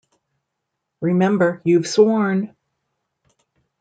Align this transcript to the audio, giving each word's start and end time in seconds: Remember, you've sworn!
Remember, 0.99 1.61
you've 1.63 1.85
sworn! 1.85 2.55